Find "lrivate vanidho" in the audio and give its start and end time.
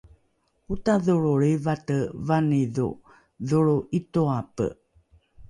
1.41-2.87